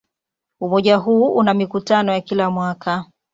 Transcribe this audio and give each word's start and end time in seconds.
Umoja 0.61 0.95
huu 0.97 1.27
una 1.33 1.53
mikutano 1.53 2.11
ya 2.13 2.21
kila 2.21 2.49
mwaka. 2.49 3.05